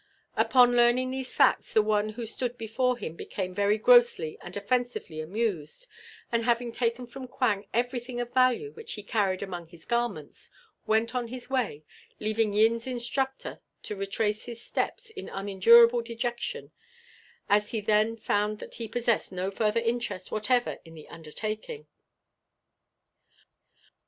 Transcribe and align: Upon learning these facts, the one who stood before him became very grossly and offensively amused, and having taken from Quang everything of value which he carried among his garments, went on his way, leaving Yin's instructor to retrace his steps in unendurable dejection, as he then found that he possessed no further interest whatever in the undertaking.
Upon 0.35 0.71
learning 0.71 1.11
these 1.11 1.35
facts, 1.35 1.73
the 1.73 1.83
one 1.83 2.09
who 2.09 2.25
stood 2.25 2.57
before 2.57 2.97
him 2.97 3.13
became 3.15 3.53
very 3.53 3.77
grossly 3.77 4.35
and 4.41 4.57
offensively 4.57 5.21
amused, 5.21 5.85
and 6.31 6.43
having 6.43 6.71
taken 6.71 7.05
from 7.05 7.27
Quang 7.27 7.67
everything 7.71 8.19
of 8.19 8.33
value 8.33 8.71
which 8.71 8.93
he 8.93 9.03
carried 9.03 9.43
among 9.43 9.67
his 9.67 9.85
garments, 9.85 10.49
went 10.87 11.13
on 11.13 11.27
his 11.27 11.51
way, 11.51 11.83
leaving 12.19 12.51
Yin's 12.51 12.87
instructor 12.87 13.59
to 13.83 13.95
retrace 13.95 14.45
his 14.45 14.59
steps 14.59 15.11
in 15.11 15.29
unendurable 15.29 16.01
dejection, 16.01 16.71
as 17.47 17.69
he 17.69 17.79
then 17.79 18.17
found 18.17 18.57
that 18.57 18.73
he 18.73 18.87
possessed 18.87 19.31
no 19.31 19.51
further 19.51 19.81
interest 19.81 20.31
whatever 20.31 20.79
in 20.83 20.95
the 20.95 21.07
undertaking. 21.09 21.85